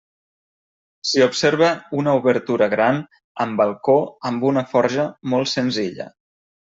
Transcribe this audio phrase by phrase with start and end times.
[1.09, 1.67] S'hi observa
[2.03, 2.97] una obertura gran
[3.45, 3.99] amb balcó
[4.31, 6.09] amb una forja molt senzilla.